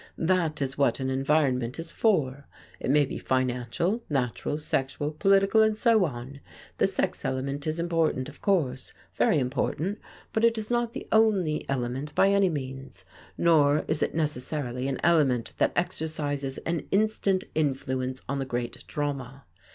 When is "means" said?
12.49-13.05